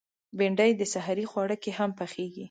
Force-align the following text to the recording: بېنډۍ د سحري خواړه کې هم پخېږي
بېنډۍ 0.37 0.71
د 0.77 0.81
سحري 0.93 1.25
خواړه 1.31 1.55
کې 1.63 1.71
هم 1.77 1.89
پخېږي 1.99 2.39